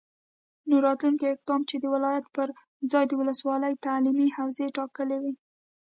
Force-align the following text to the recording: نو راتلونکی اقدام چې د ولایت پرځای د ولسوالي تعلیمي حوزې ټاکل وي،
نو 0.69 0.75
راتلونکی 0.87 1.25
اقدام 1.35 1.61
چې 1.69 1.75
د 1.79 1.85
ولایت 1.93 2.25
پرځای 2.35 3.03
د 3.07 3.13
ولسوالي 3.21 3.71
تعلیمي 3.85 4.27
حوزې 4.37 4.67
ټاکل 4.77 5.09
وي، 5.21 5.33